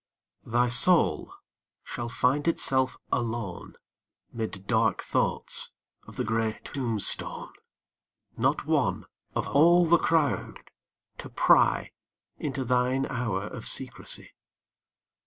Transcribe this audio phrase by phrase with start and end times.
[0.47, 1.31] Thy soul
[1.83, 3.75] shall find itself alone
[4.33, 5.75] 'Mid dark thoughts
[6.07, 7.53] of the gray tombstone
[8.35, 10.59] Not one, of all the crowd,
[11.19, 11.91] to pry
[12.39, 14.31] Into thine hour of secrecy.